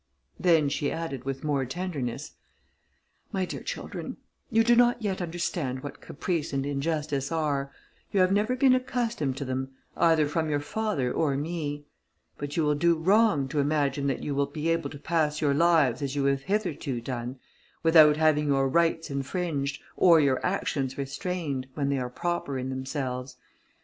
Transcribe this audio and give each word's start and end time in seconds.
Then 0.39 0.67
she 0.67 0.91
added, 0.91 1.25
with 1.25 1.43
more 1.43 1.63
tenderness, 1.63 2.31
"My 3.31 3.45
dear 3.45 3.61
children, 3.61 4.17
you 4.49 4.63
do 4.63 4.75
not 4.75 4.99
yet 5.03 5.21
understand 5.21 5.83
what 5.83 6.01
caprice 6.01 6.53
and 6.53 6.65
injustice 6.65 7.31
are; 7.31 7.71
you 8.11 8.19
have 8.21 8.31
never 8.31 8.55
been 8.55 8.73
accustomed 8.73 9.37
to 9.37 9.45
them, 9.45 9.69
either 9.95 10.27
from 10.27 10.49
your 10.49 10.59
father 10.59 11.13
or 11.13 11.37
me; 11.37 11.85
but 12.39 12.57
you 12.57 12.63
will 12.63 12.73
do 12.73 12.95
wrong 12.97 13.47
to 13.49 13.59
imagine 13.59 14.07
that 14.07 14.23
you 14.23 14.33
will 14.33 14.47
be 14.47 14.69
able 14.69 14.89
to 14.89 14.97
pass 14.97 15.39
your 15.39 15.53
lives, 15.53 16.01
as 16.01 16.15
you 16.15 16.23
have 16.25 16.41
hitherto 16.41 16.99
done, 16.99 17.37
without 17.83 18.17
having 18.17 18.47
your 18.47 18.67
rights 18.67 19.11
infringed, 19.11 19.79
or 19.95 20.19
your 20.19 20.43
actions 20.43 20.97
restrained, 20.97 21.67
when 21.75 21.89
they 21.89 21.99
are 21.99 22.09
proper 22.09 22.57
in 22.57 22.71
themselves. 22.71 23.37